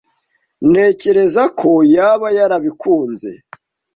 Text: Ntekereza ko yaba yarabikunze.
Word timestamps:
Ntekereza 0.69 1.43
ko 1.59 1.71
yaba 1.95 2.27
yarabikunze. 2.37 3.31